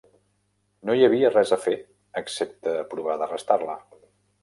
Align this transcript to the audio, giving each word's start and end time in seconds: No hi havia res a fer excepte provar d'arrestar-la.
No 0.89 0.95
hi 0.99 1.05
havia 1.09 1.31
res 1.35 1.53
a 1.57 1.61
fer 1.67 1.75
excepte 2.25 2.77
provar 2.97 3.23
d'arrestar-la. 3.25 3.81